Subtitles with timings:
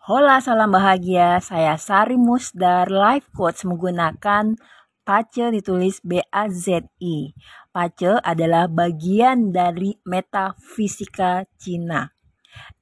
[0.00, 1.44] Hola, salam bahagia.
[1.44, 4.56] Saya Sari Musdar, life coach menggunakan
[5.04, 7.36] Pace ditulis B-A-Z-I.
[7.68, 12.08] Pace adalah bagian dari metafisika Cina.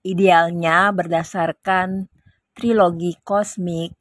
[0.06, 2.07] Idealnya berdasarkan
[2.54, 3.98] trilogi kosmik,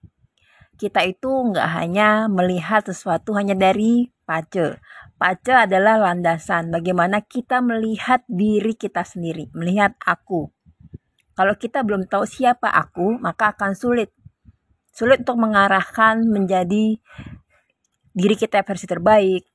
[0.77, 4.77] kita itu nggak hanya melihat sesuatu hanya dari pace.
[5.17, 10.53] Pace adalah landasan bagaimana kita melihat diri kita sendiri, melihat aku.
[11.37, 14.09] Kalau kita belum tahu siapa aku, maka akan sulit.
[14.89, 16.97] Sulit untuk mengarahkan menjadi
[18.17, 19.45] diri kita versi terbaik,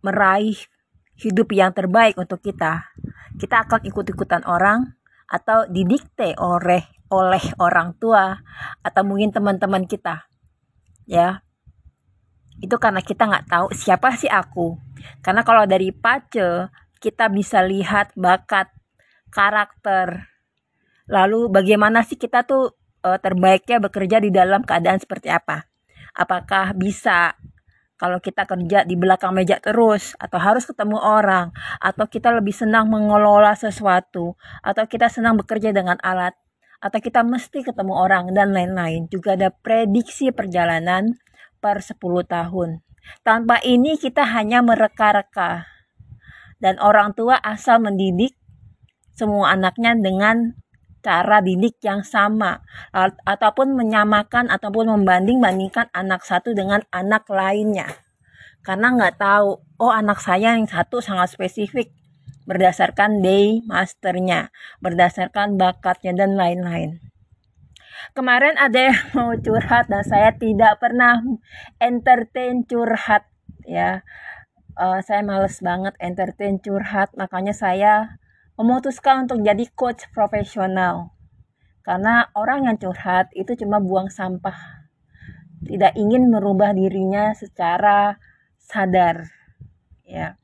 [0.00, 0.56] meraih
[1.20, 2.88] hidup yang terbaik untuk kita.
[3.36, 4.96] Kita akan ikut-ikutan orang
[5.28, 8.32] atau didikte oleh oleh orang tua
[8.80, 10.24] atau mungkin teman-teman kita.
[11.04, 11.44] Ya.
[12.56, 14.80] Itu karena kita nggak tahu siapa sih aku.
[15.20, 16.72] Karena kalau dari pace
[17.04, 18.72] kita bisa lihat bakat,
[19.28, 20.35] karakter,
[21.06, 22.74] Lalu bagaimana sih kita tuh
[23.06, 25.66] uh, terbaiknya bekerja di dalam keadaan seperti apa?
[26.16, 27.38] Apakah bisa
[27.96, 31.48] kalau kita kerja di belakang meja terus atau harus ketemu orang
[31.80, 36.36] atau kita lebih senang mengelola sesuatu atau kita senang bekerja dengan alat
[36.76, 39.08] atau kita mesti ketemu orang dan lain-lain.
[39.08, 41.16] Juga ada prediksi perjalanan
[41.56, 41.96] per 10
[42.28, 42.84] tahun.
[43.24, 45.64] Tanpa ini kita hanya mereka-reka.
[46.56, 48.32] Dan orang tua asal mendidik
[49.12, 50.56] semua anaknya dengan
[51.06, 52.66] cara didik yang sama.
[53.22, 57.86] Ataupun menyamakan ataupun membanding-bandingkan anak satu dengan anak lainnya.
[58.66, 61.94] Karena nggak tahu oh anak saya yang satu sangat spesifik
[62.50, 66.98] berdasarkan day masternya berdasarkan bakatnya dan lain-lain.
[68.14, 71.22] Kemarin ada yang mau curhat dan saya tidak pernah
[71.78, 73.26] entertain curhat
[73.62, 74.02] ya.
[74.76, 78.20] Uh, saya males banget entertain curhat makanya saya
[78.56, 81.12] memutuskan untuk jadi coach profesional.
[81.84, 84.88] Karena orang yang curhat itu cuma buang sampah.
[85.62, 88.18] Tidak ingin merubah dirinya secara
[88.58, 89.30] sadar.
[90.02, 90.40] Ya.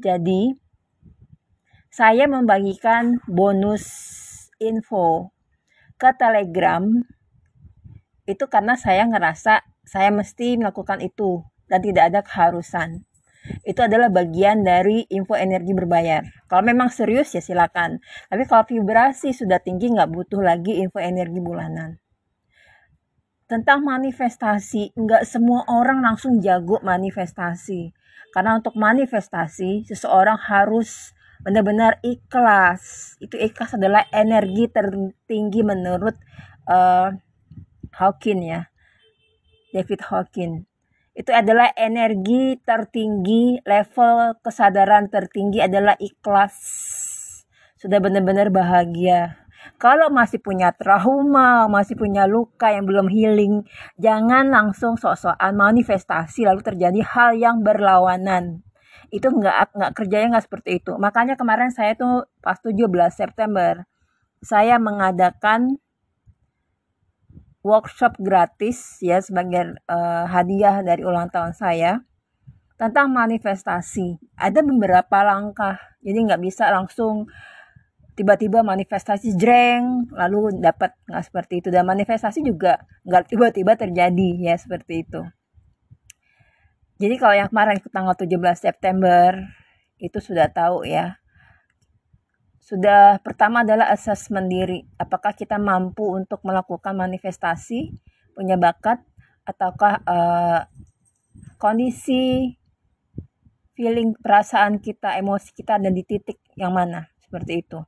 [0.00, 0.56] Jadi
[1.92, 3.84] saya membagikan bonus
[4.56, 5.34] info
[6.00, 6.82] ke Telegram
[8.24, 13.04] itu karena saya ngerasa saya mesti melakukan itu dan tidak ada keharusan
[13.62, 16.24] itu adalah bagian dari info energi berbayar.
[16.48, 18.00] Kalau memang serius ya silakan.
[18.32, 22.00] Tapi kalau vibrasi sudah tinggi nggak butuh lagi info energi bulanan.
[23.46, 27.92] Tentang manifestasi, nggak semua orang langsung jago manifestasi.
[28.32, 31.12] Karena untuk manifestasi, seseorang harus
[31.44, 33.14] benar-benar ikhlas.
[33.20, 36.16] Itu ikhlas adalah energi tertinggi menurut
[36.64, 37.12] uh,
[37.92, 38.72] Hawking ya.
[39.76, 40.71] David Hawking
[41.12, 46.56] itu adalah energi tertinggi, level kesadaran tertinggi adalah ikhlas.
[47.76, 49.36] Sudah benar-benar bahagia.
[49.76, 53.66] Kalau masih punya trauma, masih punya luka yang belum healing,
[53.98, 58.62] jangan langsung sok-sokan manifestasi lalu terjadi hal yang berlawanan.
[59.12, 60.96] Itu nggak nggak kerjanya nggak seperti itu.
[60.96, 63.84] Makanya kemarin saya tuh pas 17 September
[64.42, 65.81] saya mengadakan
[67.62, 72.02] workshop gratis ya sebagai uh, hadiah dari ulang tahun saya
[72.76, 74.18] tentang manifestasi.
[74.34, 77.30] Ada beberapa langkah, jadi nggak bisa langsung
[78.12, 84.54] tiba-tiba manifestasi jreng lalu dapat nggak seperti itu dan manifestasi juga nggak tiba-tiba terjadi ya
[84.58, 85.22] seperti itu.
[87.00, 89.34] Jadi kalau yang kemarin tanggal 17 September
[90.02, 91.21] itu sudah tahu ya
[92.62, 94.86] sudah pertama adalah asesmen diri.
[94.94, 97.90] Apakah kita mampu untuk melakukan manifestasi,
[98.38, 99.02] punya bakat,
[99.42, 100.62] ataukah uh,
[101.58, 102.54] kondisi,
[103.74, 107.10] feeling, perasaan kita, emosi kita ada di titik yang mana?
[107.18, 107.82] Seperti itu.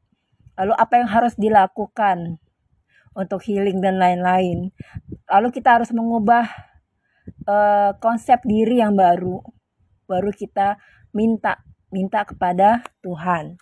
[0.59, 2.43] Lalu apa yang harus dilakukan
[3.15, 4.75] untuk healing dan lain-lain.
[5.31, 6.51] Lalu kita harus mengubah
[7.47, 9.39] uh, konsep diri yang baru.
[10.11, 10.83] Baru kita
[11.15, 11.63] minta
[11.95, 13.55] minta kepada Tuhan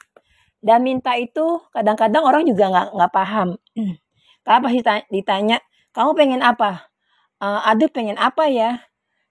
[0.63, 3.59] dan minta itu kadang-kadang orang juga nggak nggak paham.
[4.47, 5.59] Karena pasti ditanya
[5.91, 6.87] kamu pengen apa?
[7.43, 8.79] Uh, aduh pengen apa ya?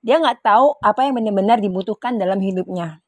[0.03, 2.99] Dia nggak tahu apa yang benar-benar dibutuhkan dalam hidupnya.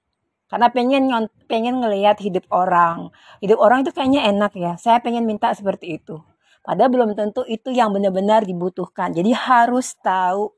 [0.48, 1.12] Karena pengen
[1.52, 3.12] pengen ngelihat hidup orang.
[3.44, 4.80] Hidup orang itu kayaknya enak ya.
[4.80, 6.24] Saya pengen minta seperti itu.
[6.64, 9.12] Padahal belum tentu itu yang benar-benar dibutuhkan.
[9.12, 10.56] Jadi harus tahu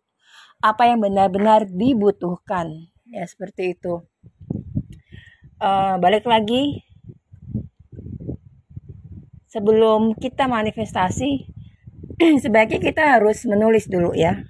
[0.62, 2.94] apa yang benar-benar dibutuhkan.
[3.10, 4.06] Ya seperti itu.
[5.58, 6.85] Uh, balik lagi
[9.56, 11.48] sebelum kita manifestasi
[12.44, 14.44] sebaiknya kita harus menulis dulu ya.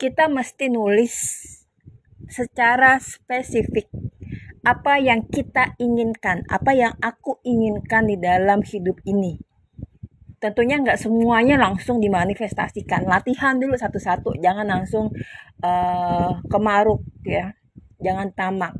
[0.00, 1.12] Kita mesti nulis
[2.24, 3.92] secara spesifik
[4.64, 9.36] apa yang kita inginkan, apa yang aku inginkan di dalam hidup ini.
[10.44, 13.08] tentunya nggak semuanya langsung dimanifestasikan.
[13.08, 15.08] Latihan dulu satu-satu jangan langsung
[15.64, 17.56] uh, kemaruk ya.
[17.96, 18.76] Jangan tamak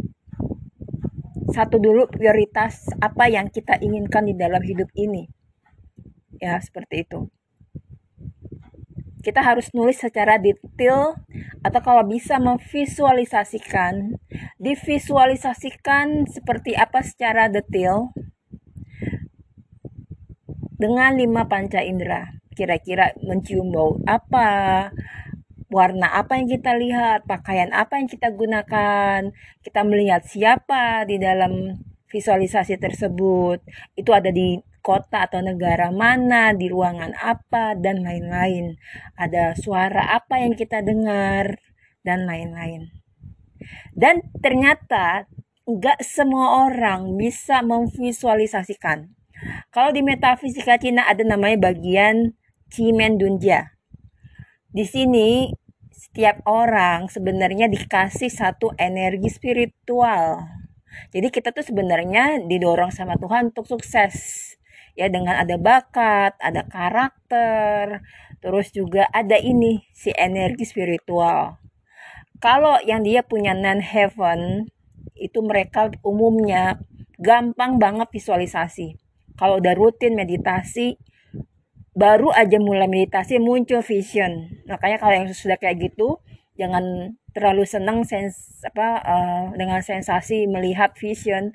[1.53, 5.29] satu dulu prioritas apa yang kita inginkan di dalam hidup ini.
[6.41, 7.29] Ya seperti itu.
[9.25, 11.17] Kita harus nulis secara detail
[11.65, 14.21] atau kalau bisa memvisualisasikan.
[14.61, 18.13] Divisualisasikan seperti apa secara detail
[20.77, 22.37] dengan lima panca indera.
[22.53, 24.93] Kira-kira mencium bau apa
[25.75, 29.35] warna apa yang kita lihat pakaian apa yang kita gunakan
[29.67, 33.59] kita melihat siapa di dalam visualisasi tersebut
[33.99, 38.77] itu ada di kota atau negara mana, di ruangan apa, dan lain-lain.
[39.17, 41.57] Ada suara apa yang kita dengar,
[42.05, 42.93] dan lain-lain.
[43.97, 45.25] Dan ternyata
[45.65, 49.09] nggak semua orang bisa memvisualisasikan.
[49.73, 52.37] Kalau di metafisika Cina ada namanya bagian
[52.69, 53.73] Cimen Dunja.
[54.69, 55.49] Di sini
[56.15, 60.47] setiap orang sebenarnya dikasih satu energi spiritual.
[61.11, 64.15] Jadi kita tuh sebenarnya didorong sama Tuhan untuk sukses
[64.95, 67.99] ya dengan ada bakat, ada karakter,
[68.39, 71.59] terus juga ada ini si energi spiritual.
[72.39, 74.71] Kalau yang dia punya non heaven
[75.19, 76.79] itu mereka umumnya
[77.19, 79.03] gampang banget visualisasi.
[79.35, 80.95] Kalau udah rutin meditasi,
[81.95, 84.51] baru aja mulai meditasi muncul vision.
[84.67, 86.19] Makanya kalau yang sudah kayak gitu,
[86.59, 91.51] jangan terlalu senang sens apa uh, dengan sensasi melihat vision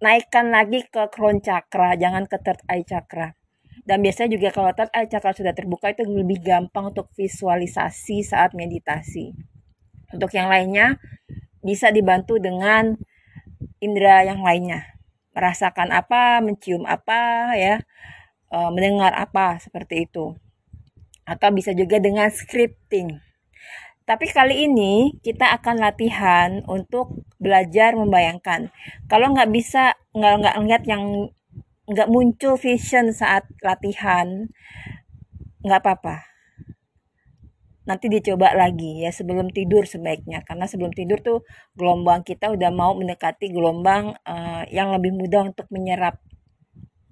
[0.00, 3.36] naikkan lagi ke crown chakra, jangan ke third eye chakra.
[3.84, 8.56] Dan biasanya juga kalau third eye chakra sudah terbuka itu lebih gampang untuk visualisasi saat
[8.56, 9.32] meditasi.
[10.10, 10.98] Untuk yang lainnya
[11.60, 12.96] bisa dibantu dengan
[13.78, 14.88] indera yang lainnya.
[15.36, 17.84] Merasakan apa, mencium apa ya,
[18.50, 20.34] e, mendengar apa seperti itu.
[21.24, 23.30] Atau bisa juga dengan scripting
[24.10, 28.74] tapi kali ini kita akan latihan untuk belajar membayangkan.
[29.06, 31.30] Kalau nggak bisa, nggak nggak ngeliat yang
[31.86, 34.50] nggak muncul vision saat latihan,
[35.62, 36.26] nggak apa-apa.
[37.86, 41.38] Nanti dicoba lagi ya sebelum tidur sebaiknya karena sebelum tidur tuh
[41.78, 46.18] gelombang kita udah mau mendekati gelombang uh, yang lebih mudah untuk menyerap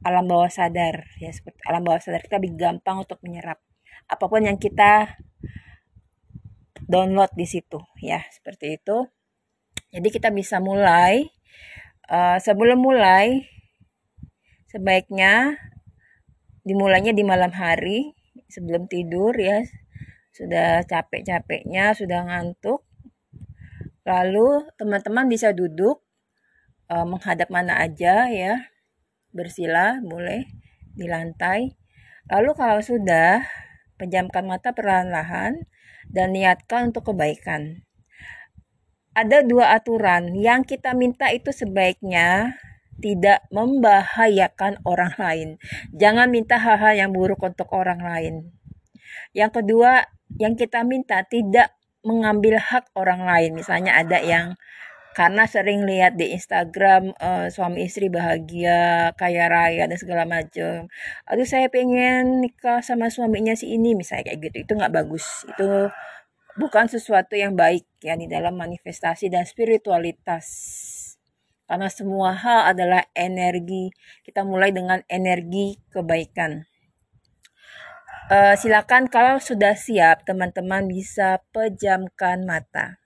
[0.06, 3.58] alam bawah sadar ya seperti alam bawah sadar kita lebih gampang untuk menyerap.
[4.06, 5.18] Apa pun yang kita
[6.86, 9.06] download di situ ya seperti itu.
[9.90, 11.26] Jadi kita bisa mulai
[12.12, 13.48] uh, sebelum mulai
[14.68, 15.56] sebaiknya
[16.62, 18.14] dimulainya di malam hari
[18.46, 19.66] sebelum tidur ya.
[20.30, 22.86] Sudah capek-capeknya sudah ngantuk.
[24.06, 26.00] Lalu teman-teman bisa duduk
[26.88, 28.56] uh, menghadap mana aja ya
[29.38, 30.42] bersila boleh
[30.98, 31.70] di lantai
[32.26, 33.46] lalu kalau sudah
[33.98, 35.62] pejamkan mata perlahan-lahan
[36.08, 37.84] dan niatkan untuk kebaikan.
[39.12, 42.54] Ada dua aturan yang kita minta itu sebaiknya
[43.02, 45.48] tidak membahayakan orang lain.
[45.90, 48.34] Jangan minta hal-hal yang buruk untuk orang lain.
[49.34, 50.06] Yang kedua,
[50.38, 51.74] yang kita minta tidak
[52.06, 53.58] mengambil hak orang lain.
[53.58, 54.54] Misalnya ada yang
[55.18, 60.86] karena sering lihat di Instagram uh, suami istri bahagia, kaya raya dan segala macam.
[61.26, 64.56] Aduh saya pengen nikah sama suaminya si ini misalnya kayak gitu.
[64.62, 65.42] Itu nggak bagus.
[65.50, 65.90] Itu
[66.54, 70.46] bukan sesuatu yang baik ya di dalam manifestasi dan spiritualitas.
[71.66, 73.90] Karena semua hal adalah energi.
[74.22, 76.62] Kita mulai dengan energi kebaikan.
[78.30, 83.02] Uh, silakan kalau sudah siap teman-teman bisa pejamkan mata.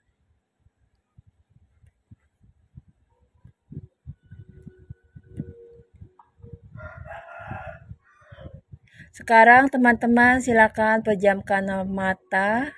[9.13, 12.73] Sekarang teman-teman silakan pejamkan mata.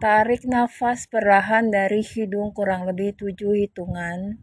[0.00, 4.40] Tarik nafas perlahan dari hidung kurang lebih tujuh hitungan.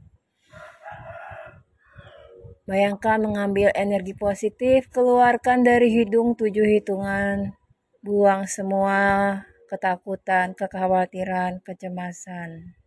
[2.70, 7.58] Bayangkan mengambil energi positif, keluarkan dari hidung tujuh hitungan.
[8.06, 9.34] Buang semua
[9.66, 12.78] ketakutan, kekhawatiran, kecemasan.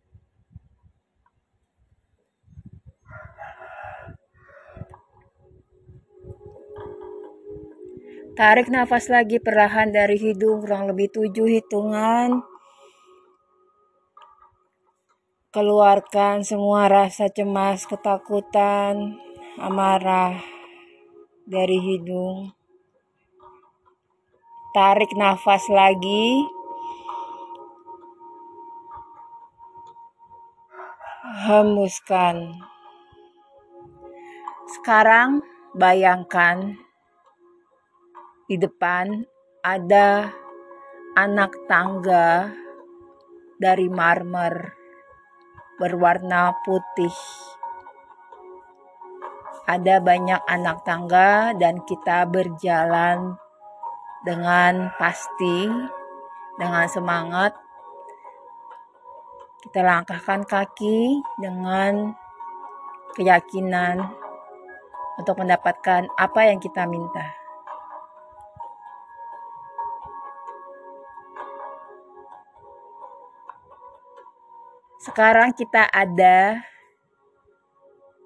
[8.33, 12.41] Tarik nafas lagi perlahan dari hidung kurang lebih tujuh hitungan.
[15.53, 19.21] Keluarkan semua rasa cemas, ketakutan,
[19.61, 20.41] amarah
[21.45, 22.49] dari hidung.
[24.73, 26.41] Tarik nafas lagi.
[31.45, 32.57] Hembuskan.
[34.73, 35.45] Sekarang
[35.77, 36.81] bayangkan
[38.53, 39.25] di depan
[39.65, 40.29] ada
[41.17, 42.53] anak tangga
[43.57, 44.77] dari marmer
[45.81, 47.17] berwarna putih.
[49.65, 53.41] Ada banyak anak tangga dan kita berjalan
[54.21, 55.65] dengan pasti,
[56.61, 57.57] dengan semangat.
[59.65, 62.13] Kita langkahkan kaki dengan
[63.17, 63.97] keyakinan
[65.17, 67.42] untuk mendapatkan apa yang kita minta.
[75.03, 76.63] Sekarang kita ada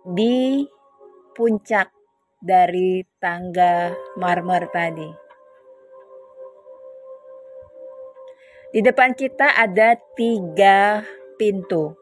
[0.05, 0.61] di
[1.33, 1.89] puncak
[2.37, 5.09] dari tangga marmer tadi.
[8.69, 11.01] Di depan kita ada tiga
[11.41, 11.97] pintu.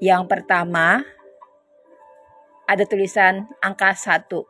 [0.00, 1.04] Yang pertama
[2.64, 4.48] ada tulisan angka satu.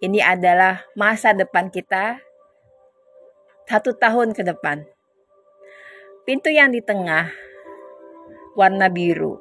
[0.00, 2.24] Ini adalah masa depan kita
[3.68, 4.88] satu tahun ke depan.
[6.24, 7.47] Pintu yang di tengah
[8.58, 9.38] warna biru.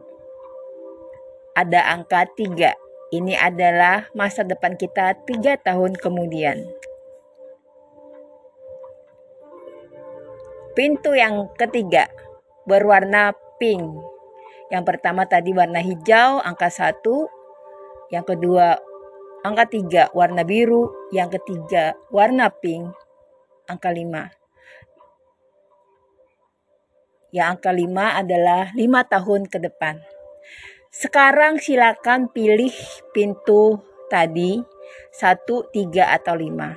[1.57, 2.77] Ada angka tiga.
[3.09, 6.61] Ini adalah masa depan kita tiga tahun kemudian.
[10.77, 12.05] Pintu yang ketiga
[12.69, 13.81] berwarna pink.
[14.69, 17.25] Yang pertama tadi warna hijau, angka satu.
[18.13, 18.77] Yang kedua
[19.41, 20.93] angka tiga warna biru.
[21.09, 22.93] Yang ketiga warna pink,
[23.65, 24.36] angka lima.
[27.37, 30.01] Yang angka lima adalah lima tahun ke depan.
[30.89, 32.73] Sekarang silakan pilih
[33.13, 33.77] pintu
[34.09, 34.57] tadi,
[35.13, 36.73] satu, tiga, atau lima.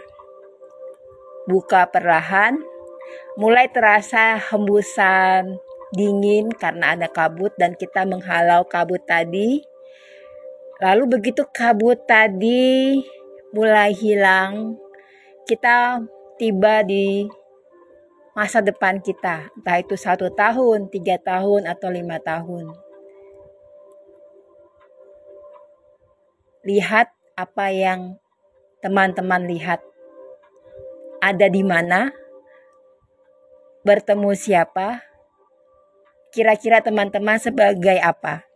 [1.48, 2.60] Buka perlahan,
[3.40, 5.56] mulai terasa hembusan
[5.96, 9.64] dingin karena ada kabut dan kita menghalau kabut tadi.
[10.84, 13.00] Lalu begitu kabut tadi
[13.56, 14.76] mulai hilang,
[15.48, 16.04] kita
[16.36, 17.24] tiba di
[18.30, 22.70] masa depan kita, entah itu satu tahun, tiga tahun, atau lima tahun.
[26.62, 28.20] Lihat apa yang
[28.84, 29.82] teman-teman lihat.
[31.20, 32.12] Ada di mana?
[33.84, 35.04] Bertemu siapa?
[36.30, 38.46] Kira-kira teman-teman sebagai apa?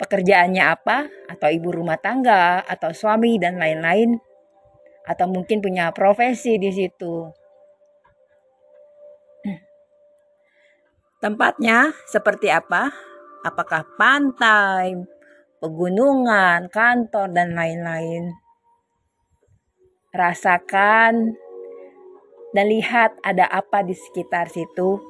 [0.00, 1.06] Pekerjaannya apa?
[1.30, 4.18] Atau ibu rumah tangga, atau suami, dan lain-lain?
[5.04, 7.43] Atau mungkin punya profesi di situ
[11.24, 12.92] Tempatnya seperti apa?
[13.40, 14.92] Apakah pantai,
[15.56, 18.28] pegunungan, kantor, dan lain-lain?
[20.12, 21.32] Rasakan
[22.52, 25.00] dan lihat ada apa di sekitar situ,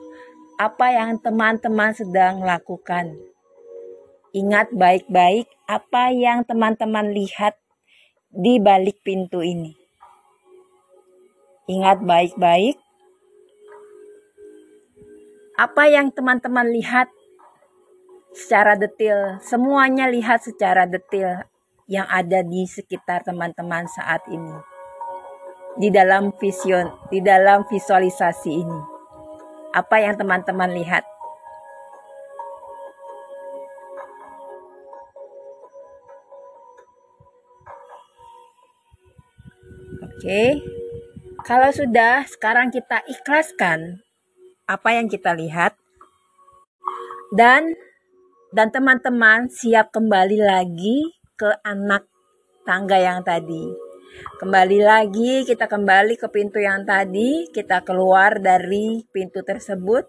[0.55, 3.19] apa yang teman-teman sedang lakukan.
[4.31, 7.59] Ingat baik-baik apa yang teman-teman lihat
[8.31, 9.75] di balik pintu ini.
[11.67, 12.84] Ingat baik-baik
[15.55, 17.07] apa yang teman-teman lihat
[18.35, 21.47] secara detail, semuanya lihat secara detail
[21.87, 24.59] yang ada di sekitar teman-teman saat ini.
[25.79, 28.81] Di dalam vision, di dalam visualisasi ini.
[29.75, 31.07] Apa yang teman-teman lihat?
[40.03, 40.59] Oke.
[41.47, 44.04] Kalau sudah, sekarang kita ikhlaskan
[44.65, 45.77] apa yang kita lihat.
[47.35, 47.77] Dan
[48.55, 52.07] dan teman-teman siap kembali lagi ke anak
[52.63, 53.75] tangga yang tadi.
[54.39, 60.07] Kembali lagi, kita kembali ke pintu yang tadi, kita keluar dari pintu tersebut.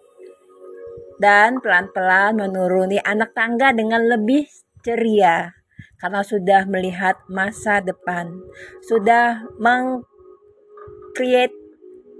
[1.18, 4.46] Dan pelan-pelan menuruni anak tangga dengan lebih
[4.84, 5.50] ceria.
[5.98, 8.30] Karena sudah melihat masa depan,
[8.84, 10.04] sudah meng
[11.16, 11.56] create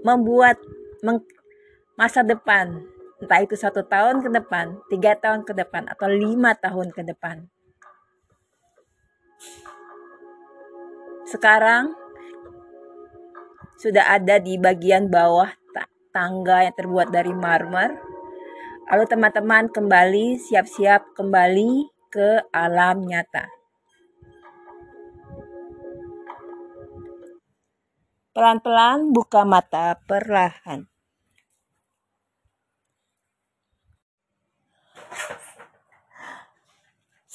[0.03, 0.57] membuat
[1.97, 2.85] masa depan,
[3.17, 7.49] entah itu satu tahun ke depan, tiga tahun ke depan, atau lima tahun ke depan.
[11.27, 11.91] Sekarang
[13.81, 15.51] sudah ada di bagian bawah
[16.13, 17.93] tangga yang terbuat dari marmer.
[18.87, 23.45] Lalu teman-teman kembali siap-siap kembali ke alam nyata.
[28.33, 30.96] Pelan-pelan buka mata perlahan.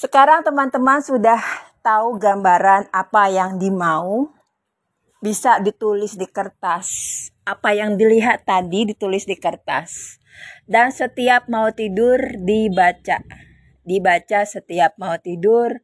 [0.03, 1.39] Sekarang teman-teman sudah
[1.79, 4.27] tahu gambaran apa yang dimau.
[5.23, 6.91] Bisa ditulis di kertas.
[7.47, 10.19] Apa yang dilihat tadi ditulis di kertas.
[10.67, 13.23] Dan setiap mau tidur dibaca.
[13.87, 15.79] Dibaca setiap mau tidur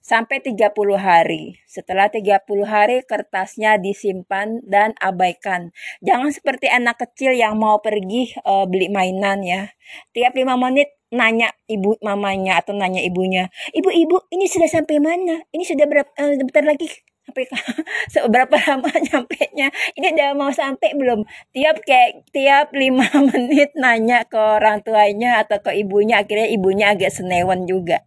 [0.00, 1.60] sampai 30 hari.
[1.68, 5.76] Setelah 30 hari kertasnya disimpan dan abaikan.
[6.00, 9.68] Jangan seperti anak kecil yang mau pergi uh, beli mainan ya.
[10.16, 15.44] Tiap 5 menit nanya ibu mamanya atau nanya ibunya, "Ibu-ibu, ini sudah sampai mana?
[15.52, 16.88] Ini sudah berapa uh, bentar lagi
[17.28, 17.44] sampai
[18.12, 19.68] seberapa lama nyampe nya
[20.00, 21.28] ini udah mau sampai belum?
[21.52, 27.12] Tiap kayak tiap lima menit nanya ke orang tuanya atau ke ibunya akhirnya ibunya agak
[27.12, 28.00] senewan juga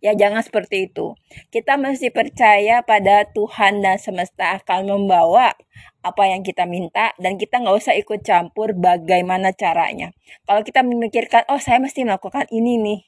[0.00, 1.12] Ya jangan seperti itu.
[1.52, 5.52] Kita mesti percaya pada Tuhan dan semesta akan membawa
[6.00, 10.16] apa yang kita minta dan kita nggak usah ikut campur bagaimana caranya.
[10.48, 13.00] Kalau kita memikirkan, oh saya mesti melakukan ini nih,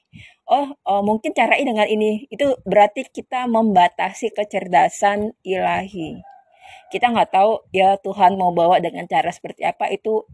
[0.45, 6.21] oh, oh mungkin cara ini dengan ini, itu berarti kita membatasi kecerdasan ilahi.
[6.93, 10.29] Kita nggak tahu ya Tuhan mau bawa dengan cara seperti apa itu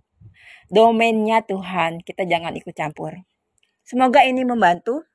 [0.67, 2.03] domainnya Tuhan.
[2.03, 3.15] Kita jangan ikut campur.
[3.87, 5.07] Semoga ini membantu.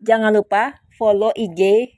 [0.00, 1.92] Jangan lupa follow IG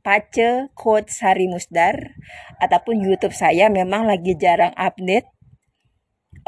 [0.00, 2.16] Pace Coach Sari Musdar
[2.56, 5.28] ataupun YouTube saya memang lagi jarang update.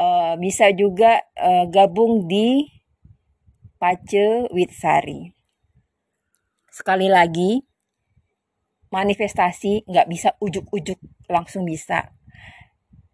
[0.01, 2.67] Uh, bisa juga uh, gabung di
[3.77, 5.29] Pace with Sari.
[6.73, 7.61] Sekali lagi,
[8.89, 10.97] manifestasi nggak bisa ujuk-ujuk
[11.29, 12.17] langsung bisa.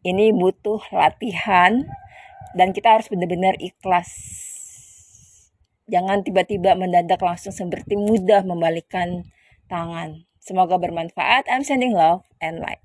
[0.02, 1.86] Ini butuh latihan
[2.56, 4.10] dan kita harus benar-benar ikhlas
[5.92, 9.28] Jangan tiba-tiba mendadak langsung seperti mudah membalikkan
[9.68, 10.24] tangan.
[10.40, 11.52] Semoga bermanfaat.
[11.52, 12.82] I'm sending love and light.